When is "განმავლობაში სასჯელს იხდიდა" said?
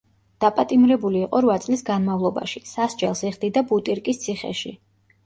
1.89-3.63